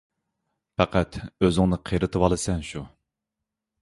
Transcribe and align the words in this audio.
پەقەت 0.81 1.19
ئۆزۈڭنى 1.45 1.79
قېرىتىۋالىسەن 1.91 2.65
شۇ! 2.71 2.83